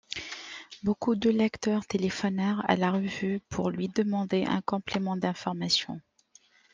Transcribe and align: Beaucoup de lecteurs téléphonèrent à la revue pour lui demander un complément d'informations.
Beaucoup 0.81 1.13
de 1.15 1.29
lecteurs 1.29 1.85
téléphonèrent 1.85 2.67
à 2.67 2.75
la 2.75 2.89
revue 2.89 3.39
pour 3.49 3.69
lui 3.69 3.87
demander 3.87 4.45
un 4.45 4.59
complément 4.61 5.15
d'informations. 5.15 6.01